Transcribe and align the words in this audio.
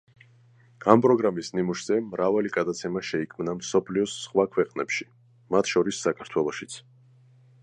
ამ 0.93 1.03
პროგრამის 1.05 1.51
ნიმუშზე 1.57 1.99
მრავალი 2.05 2.53
გადაცემა 2.57 3.05
შეიქმნა 3.11 3.57
მსოფლიოს 3.61 4.19
სხვა 4.25 4.49
ქვეყნებში, 4.57 5.11
მათ 5.57 5.75
შორის 5.75 6.05
საქართველოშიც. 6.09 6.83